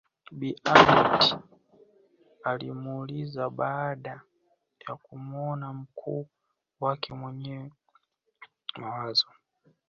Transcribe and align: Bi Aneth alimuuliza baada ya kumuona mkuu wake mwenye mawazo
Bi 0.31 0.59
Aneth 0.63 1.35
alimuuliza 2.43 3.49
baada 3.49 4.21
ya 4.89 4.95
kumuona 4.95 5.73
mkuu 5.73 6.27
wake 6.79 7.13
mwenye 7.13 7.71
mawazo 8.77 9.27